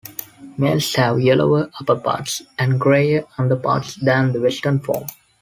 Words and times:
Males 0.57 0.95
have 0.95 1.19
yellower 1.19 1.67
upperparts 1.79 2.41
and 2.57 2.79
greyer 2.81 3.23
underparts 3.37 3.93
than 3.97 4.33
the 4.33 4.41
western 4.41 4.79
form. 4.79 5.05